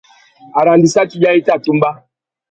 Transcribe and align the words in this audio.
Arandissaki 0.61 1.21
yâā 1.23 1.35
i 1.41 1.43
tà 1.49 1.57
tumba. 1.67 1.91